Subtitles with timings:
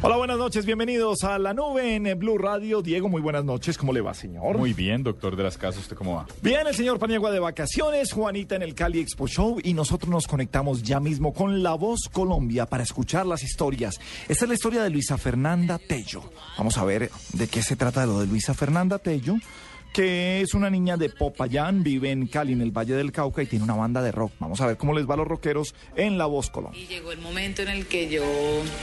[0.00, 2.82] Hola, buenas noches, bienvenidos a la nube en Blue Radio.
[2.82, 4.56] Diego, muy buenas noches, ¿cómo le va, señor?
[4.56, 6.26] Muy bien, doctor de las casas, ¿usted cómo va?
[6.40, 10.28] Bien, el señor Paniagua de vacaciones, Juanita en el Cali Expo Show y nosotros nos
[10.28, 13.98] conectamos ya mismo con La Voz Colombia para escuchar las historias.
[14.28, 16.22] Esta es la historia de Luisa Fernanda Tello.
[16.56, 19.34] Vamos a ver de qué se trata lo de Luisa Fernanda Tello
[19.92, 23.46] que es una niña de Popayán, vive en Cali, en el Valle del Cauca, y
[23.46, 24.32] tiene una banda de rock.
[24.38, 26.80] Vamos a ver cómo les va a los rockeros en La Voz Colombia.
[26.80, 28.24] Y llegó el momento en el que yo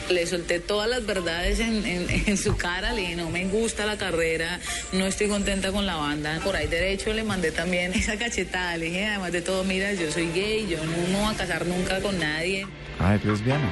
[0.09, 3.85] le solté todas las verdades en, en, en, su cara, le dije, no me gusta
[3.85, 4.59] la carrera,
[4.93, 6.39] no estoy contenta con la banda.
[6.43, 10.11] Por ahí derecho le mandé también esa cachetada, le dije, además de todo, mira, yo
[10.11, 12.67] soy gay, yo no me voy a casar nunca con nadie.
[12.99, 13.71] Ay, lesbiana.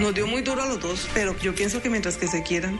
[0.00, 2.78] Nos dio muy duro a los dos, pero yo pienso que mientras que se quieran,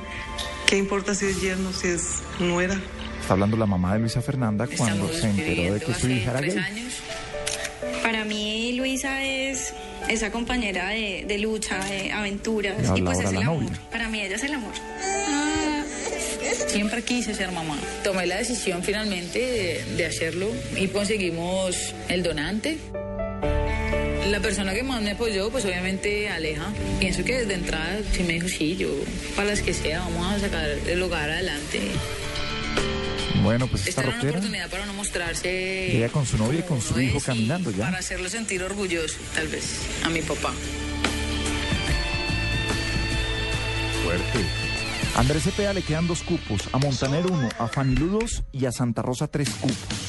[0.66, 2.78] ¿qué importa si es yerno, si es nuera?
[3.26, 6.40] Está hablando la mamá de Luisa Fernanda cuando se enteró de que su hija era
[6.40, 6.56] gay.
[6.58, 6.94] años.
[8.00, 9.74] Para mí Luisa es
[10.08, 13.64] esa compañera de, de lucha, de aventuras Y y pues es el amor.
[13.64, 13.80] novia.
[13.90, 14.70] Para mí ella es el amor.
[16.68, 17.76] Siempre quise ser mamá.
[18.04, 22.78] Tomé la decisión finalmente de, de hacerlo y conseguimos el donante.
[24.30, 26.68] La persona que más me apoyó, pues obviamente Aleja.
[27.00, 28.88] Pienso que desde entrada sí me dijo, sí, yo,
[29.34, 31.80] para las que sea, vamos a sacar el hogar adelante.
[33.42, 35.90] Bueno, pues esta Esta era una oportunidad para no mostrarse...
[35.92, 37.84] Llega con su novia y con su hijo caminando ya.
[37.84, 40.52] Para hacerlo sentir orgulloso, tal vez, a mi papá.
[44.04, 44.44] Fuerte.
[45.16, 49.02] Andrés Cepeda le quedan dos cupos, a Montaner uno, a Fanilú dos y a Santa
[49.02, 50.05] Rosa tres cupos.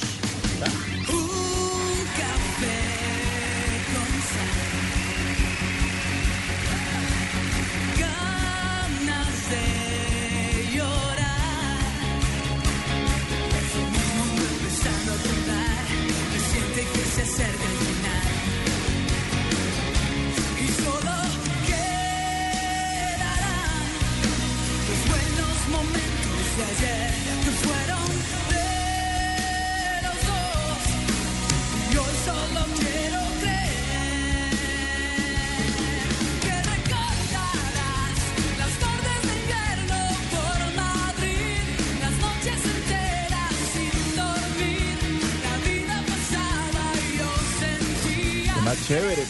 [48.88, 49.26] Chévere,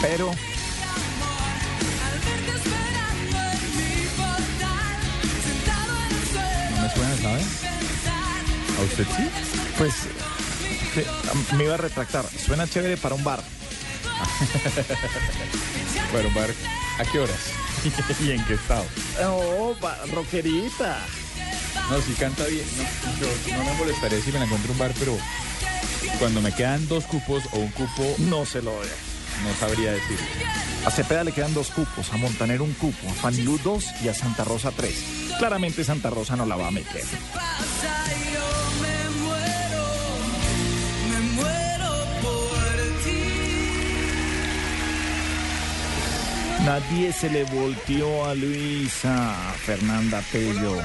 [0.00, 0.34] pero
[6.70, 7.40] no me suena, ¿sabe?
[8.78, 9.28] ¿A usted sí?
[9.78, 9.94] Pues
[10.94, 12.24] que, am- me iba a retractar.
[12.46, 13.42] Suena chévere para un bar.
[16.12, 16.50] Bueno, bar,
[16.98, 17.38] ¿a qué horas?
[18.20, 18.84] ¿Y en qué estado?
[19.28, 19.76] Oh,
[20.12, 20.98] rockerita.
[21.88, 22.64] No, si canta bien.
[23.20, 25.16] No, yo no me molestaría si me la encuentro en un bar, pero
[26.18, 28.88] cuando me quedan dos cupos o un cupo, No se lo ve.
[29.44, 30.18] no sabría decir.
[30.84, 34.14] A Cepeda le quedan dos cupos, a Montaner un cupo, a Fanilú dos y a
[34.14, 34.94] Santa Rosa tres.
[35.38, 37.04] Claramente Santa Rosa no la va a meter.
[46.64, 49.34] Nadie se le volteó a Luisa
[49.64, 50.76] Fernanda Pello.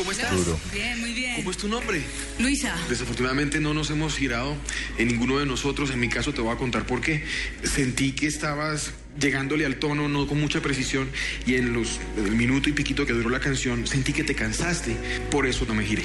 [0.00, 0.32] ¿Cómo estás?
[0.72, 1.36] Bien, muy bien.
[1.36, 2.00] ¿Cómo es tu nombre?
[2.38, 2.74] Luisa.
[2.88, 4.56] Desafortunadamente no nos hemos girado
[4.96, 5.90] en ninguno de nosotros.
[5.90, 7.22] En mi caso te voy a contar por qué.
[7.64, 11.10] Sentí que estabas llegándole al tono no con mucha precisión
[11.46, 14.96] y en los el minuto y piquito que duró la canción sentí que te cansaste.
[15.30, 16.04] Por eso no me giré.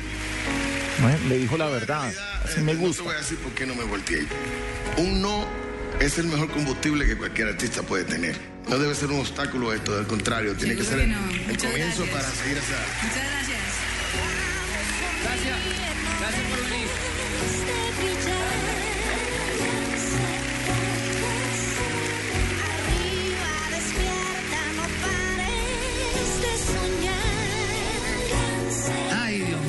[1.02, 2.14] Bueno, le dijo la verdad.
[2.44, 3.04] Así me No te gusta.
[3.04, 4.26] voy a decir por qué no me volteé.
[4.98, 5.48] Un no
[6.02, 8.36] es el mejor combustible que cualquier artista puede tener.
[8.68, 11.18] No debe ser un obstáculo esto, al contrario, tiene que ser no.
[11.30, 12.10] el Muchas comienzo gracias.
[12.10, 12.78] para seguir hacia
[13.08, 13.45] Muchas
[16.26, 16.46] gracias.
[24.76, 27.36] No pares de soñar.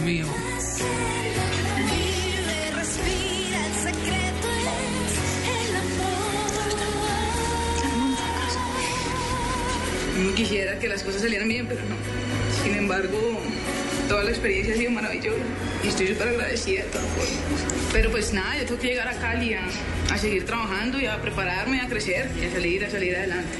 [0.04, 0.26] mío.
[10.34, 11.96] Quisiera que las cosas salieran bien, pero no.
[12.62, 13.40] Sin embargo,
[14.08, 15.42] toda la experiencia ha sido maravillosa
[15.84, 17.92] y estoy súper agradecida de todas formas.
[17.92, 19.66] Pero pues nada, yo tengo que llegar a Cali a,
[20.10, 23.56] a seguir trabajando y a prepararme, a crecer y a salir, a salir adelante.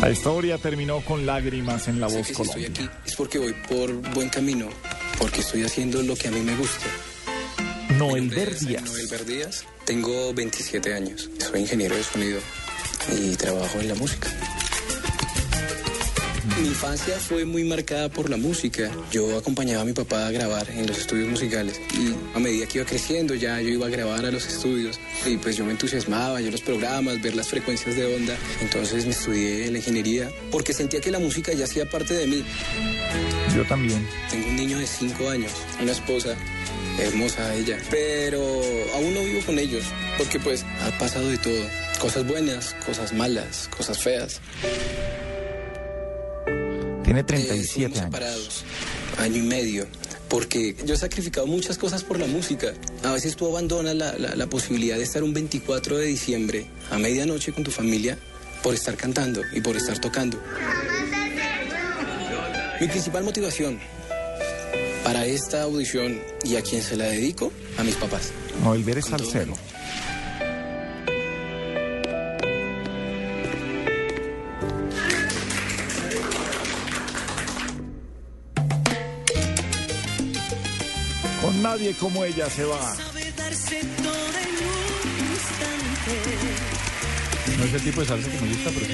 [0.00, 3.38] La historia terminó con lágrimas en la Sé voz que si estoy aquí es porque
[3.38, 4.68] voy por buen camino,
[5.18, 6.86] porque estoy haciendo lo que a mí me gusta.
[7.96, 8.84] Noel Ver Soy Díaz.
[8.84, 9.64] Noel Ver Díaz.
[9.84, 11.30] Tengo 27 años.
[11.38, 12.40] Soy ingeniero de sonido
[13.18, 14.28] y trabajo en la música.
[16.66, 18.90] Mi infancia fue muy marcada por la música.
[19.12, 22.78] Yo acompañaba a mi papá a grabar en los estudios musicales y a medida que
[22.78, 26.40] iba creciendo ya yo iba a grabar a los estudios y pues yo me entusiasmaba,
[26.40, 28.36] yo los programas, ver las frecuencias de onda.
[28.60, 32.44] Entonces me estudié la ingeniería porque sentía que la música ya hacía parte de mí.
[33.54, 34.04] Yo también.
[34.28, 36.34] Tengo un niño de 5 años, una esposa,
[36.98, 38.42] hermosa ella, pero
[38.96, 39.84] aún no vivo con ellos,
[40.18, 41.62] porque pues ha pasado de todo.
[42.00, 44.40] Cosas buenas, cosas malas, cosas feas.
[47.24, 48.64] Tiene Eh, 37 estuvimos años.
[49.18, 49.86] año y medio,
[50.28, 52.72] porque yo he sacrificado muchas cosas por la música.
[53.04, 56.98] A veces tú abandonas la, la- la posibilidad de estar un 24 de diciembre a
[56.98, 58.18] medianoche con tu familia
[58.62, 60.38] por estar cantando y por estar tocando.
[62.80, 63.78] Mi principal motivación
[65.02, 68.32] para esta audición y a quien se la dedico, a mis papás.
[68.62, 68.98] Noel Ver
[81.86, 82.96] nadie como ella se va.
[87.58, 88.92] No es el tipo de salsa que me gusta, pero sí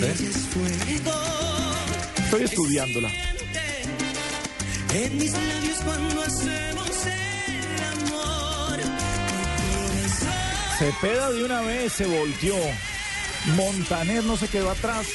[0.00, 1.14] me es fuego
[2.24, 3.10] Estoy estudiándola.
[4.94, 8.78] en mis labios cuando hacemos el amor.
[10.78, 12.56] Cepeda de una vez se volteó.
[13.56, 15.06] Montaner no se quedó atrás.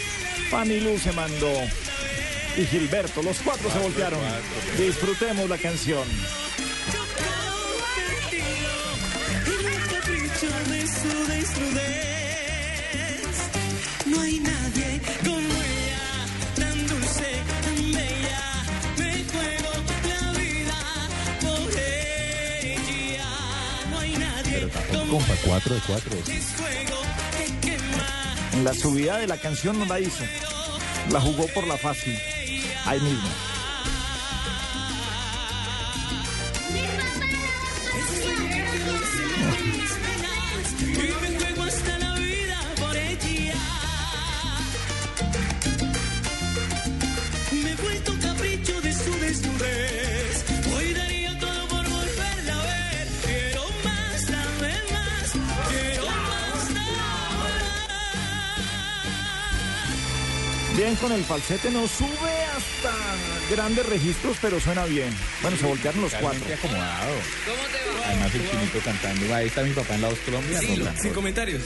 [0.50, 1.51] Fanny se mandó.
[2.59, 4.19] Y Gilberto, los cuatro se voltearon.
[4.77, 6.03] Disfrutemos la canción.
[9.45, 12.41] En el capricho de su desnudez.
[14.07, 16.25] No hay nadie como ella,
[16.57, 17.31] tan dulce,
[17.63, 18.41] tan bella.
[18.97, 19.71] Me juego
[20.09, 20.79] la vida
[21.39, 23.29] por ella.
[23.89, 26.17] No hay nadie como Compa, 4 de 4.
[26.27, 27.00] es fuego
[27.38, 28.35] que quema.
[28.51, 30.25] En la subida de la canción no la hizo.
[31.09, 32.19] La jugó por la fácil.
[32.89, 33.30] Ahí mismo.
[60.89, 62.09] Bien con el falsete, no sube
[62.57, 62.91] hasta
[63.51, 65.15] grandes registros, pero suena bien.
[65.44, 66.41] Bueno, se voltearon los cuatro.
[66.51, 67.13] Acomodado.
[67.45, 68.07] ¿Cómo te va?
[68.07, 69.36] Además el chinito cantando.
[69.36, 70.59] Ahí está mi papá en la voz Colombia.
[70.59, 70.83] Sí.
[71.00, 71.62] Sin comentarios.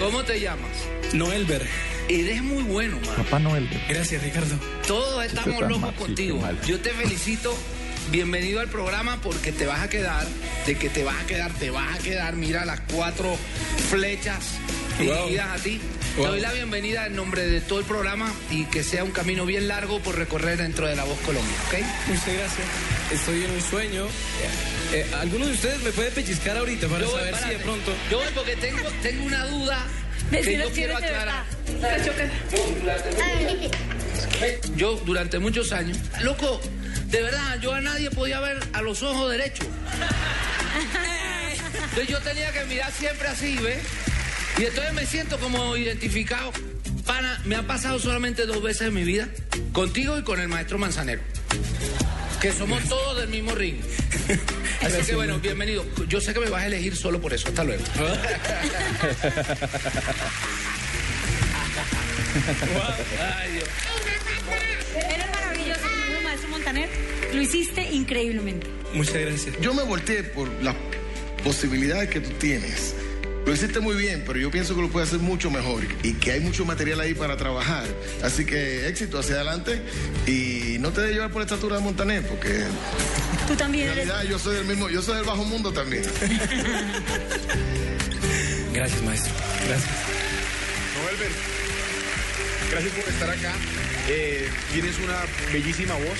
[0.00, 0.70] ¿Cómo te llamas?
[1.12, 1.68] Noelber.
[2.08, 3.16] Eres muy bueno, man.
[3.16, 3.68] Papá Noel.
[3.86, 4.58] Gracias, Ricardo.
[4.86, 6.42] Todos estamos tan locos mal, contigo.
[6.66, 7.54] Yo te felicito.
[8.10, 10.26] Bienvenido al programa porque te vas a quedar,
[10.66, 12.34] de que te vas a quedar, te vas a quedar.
[12.36, 13.36] Mira las cuatro
[13.90, 14.58] flechas
[14.98, 15.82] dirigidas a ti.
[16.14, 16.28] Te Wow.
[16.30, 19.66] doy la bienvenida en nombre de todo el programa y que sea un camino bien
[19.66, 21.74] largo por recorrer dentro de la Voz Colombia, ¿ok?
[22.06, 22.66] Muchas gracias.
[23.12, 24.06] Estoy en un sueño.
[24.92, 27.92] Eh, ¿Alguno de ustedes me puede pellizcar ahorita para Yo voy, saber si de pronto...
[28.12, 29.84] Yo voy porque tengo, tengo una duda
[30.30, 31.44] que yo quiero aclarar.
[34.76, 36.60] Yo durante muchos años, loco,
[37.06, 39.66] de verdad, yo a nadie podía ver a los ojos derechos.
[41.90, 43.78] Entonces yo tenía que mirar siempre así, ¿ves?
[44.58, 46.52] Y entonces me siento como identificado.
[47.06, 49.28] Pana, me ha pasado solamente dos veces en mi vida,
[49.72, 51.20] contigo y con el maestro Manzanero.
[52.40, 53.76] Que somos todos del mismo ring.
[54.82, 55.84] Así que bueno, bienvenido.
[56.08, 57.48] Yo sé que me vas a elegir solo por eso.
[57.48, 57.82] Hasta luego.
[63.20, 63.68] Ay, Dios.
[64.96, 65.80] Eres maravilloso,
[66.22, 66.88] maestro Montaner.
[67.32, 68.66] Lo hiciste increíblemente.
[68.92, 69.60] Muchas gracias.
[69.60, 70.76] Yo me volteé por las
[71.42, 72.94] posibilidades que tú tienes.
[73.46, 76.32] Lo hiciste muy bien, pero yo pienso que lo puedes hacer mucho mejor y que
[76.32, 77.84] hay mucho material ahí para trabajar.
[78.22, 79.82] Así que éxito hacia adelante
[80.26, 82.64] y no te dejes llevar por la estatura de Montaner, porque
[83.46, 84.06] Tú también en eres.
[84.08, 86.04] realidad yo soy del mismo, yo soy del bajo mundo también.
[88.72, 89.32] Gracias, maestro.
[89.68, 89.90] Gracias.
[91.02, 91.28] Noelber,
[92.70, 93.52] gracias por estar acá.
[94.08, 95.16] Eh, tienes una
[95.52, 96.18] bellísima voz,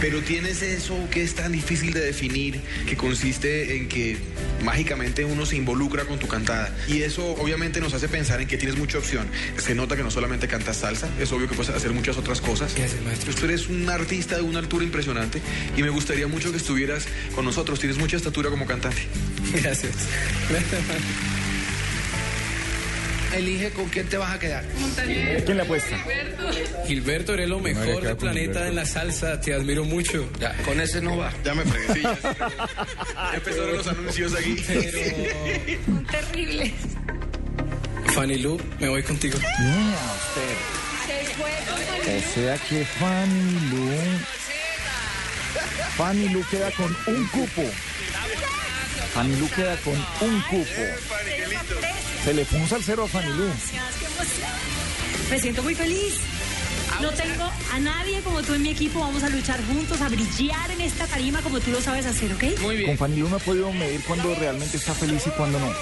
[0.00, 4.16] pero tienes eso que es tan difícil de definir, que consiste en que
[4.64, 6.74] mágicamente uno se involucra con tu cantada.
[6.88, 9.26] Y eso obviamente nos hace pensar en que tienes mucha opción.
[9.58, 12.74] Se nota que no solamente cantas salsa, es obvio que puedes hacer muchas otras cosas.
[13.24, 15.40] Pues tú eres un artista de una altura impresionante
[15.76, 17.78] y me gustaría mucho que estuvieras con nosotros.
[17.78, 19.02] Tienes mucha estatura como cantante.
[19.62, 19.94] Gracias.
[23.34, 24.64] Elige con quién te vas a quedar.
[25.44, 25.96] ¿Quién le apuesta?
[26.86, 28.64] Gilberto, eres lo mejor del planeta Gilberto.
[28.68, 29.40] en la salsa.
[29.40, 30.28] Te admiro mucho.
[30.40, 31.32] Ya, con ese no va.
[31.44, 32.18] Ya me fregué, sí, ya.
[33.14, 34.56] Ya empezaron los anuncios aquí.
[35.84, 36.72] Son terribles.
[38.14, 39.38] Fanny Lu, me voy contigo.
[39.38, 40.56] Mira usted.
[42.16, 43.90] O sea que Fanny Lu.
[45.96, 47.62] Fanny Lu queda con un cupo.
[49.12, 49.94] Fanny Lu queda con
[50.28, 50.82] un cupo.
[52.26, 53.44] Se le fue un salsero a Fanny Lu.
[55.30, 56.14] Me siento muy feliz.
[57.00, 58.98] No tengo a nadie como tú en mi equipo.
[58.98, 62.58] Vamos a luchar juntos, a brillar en esta tarima como tú lo sabes hacer, ¿ok?
[62.62, 62.88] Muy bien.
[62.88, 65.72] Con Fanny Lu no he podido medir cuando realmente está feliz y cuando no.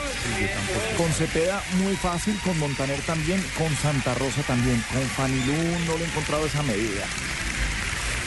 [0.99, 4.85] Con Cepeda muy fácil, con Montaner también, con Santa Rosa también.
[4.93, 5.55] Con Fanny Lu
[5.87, 7.07] no le he encontrado esa medida.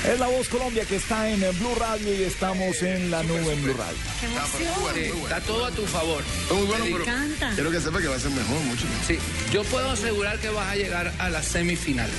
[0.05, 3.63] Es la voz Colombia que está en Blue Radio y estamos en la nube en
[3.63, 3.97] Blue Radio.
[4.19, 4.73] ¡Qué emoción!
[4.93, 6.23] Sí, está todo a tu favor.
[6.43, 7.51] Está muy bueno, Me pero encanta.
[7.55, 9.05] quiero que sepa que va a ser mejor, mucho mejor.
[9.05, 9.19] Sí,
[9.51, 12.09] yo puedo asegurar que vas a llegar a la semifinal.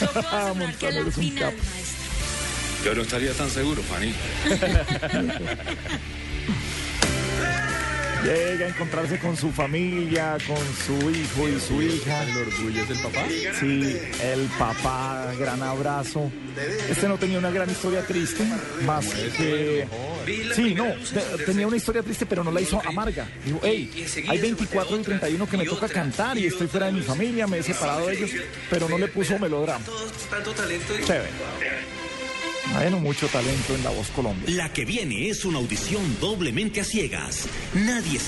[0.00, 1.96] Yo puedo asegurar que la final, maestro.
[2.84, 4.12] Yo no estaría tan seguro, Fanny.
[8.24, 12.24] Llega a encontrarse con su familia, con su hijo y su hija.
[12.24, 13.24] El orgullo es del papá.
[13.60, 16.30] Sí, el papá, gran abrazo.
[16.90, 18.44] Este no tenía una gran historia triste,
[18.84, 19.06] más
[19.36, 19.86] que...
[20.54, 23.28] Sí, no, te- tenía una historia triste, pero no la hizo amarga.
[23.44, 27.02] Dijo, hey, hay 24 y 31 que me toca cantar y estoy fuera de mi
[27.02, 28.30] familia, me he separado de ellos,
[28.70, 29.84] pero no le puso melodrama.
[30.30, 30.94] Tanto talento.
[31.06, 31.28] Chévere.
[32.72, 34.44] Bueno, mucho talento en La Voz Colombia.
[34.48, 37.48] La que viene es una audición doblemente a ciegas.
[37.74, 38.18] Nadie